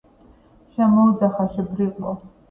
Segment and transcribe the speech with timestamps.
[0.77, 2.15] შემოუძახა:- შე ბრიყვო!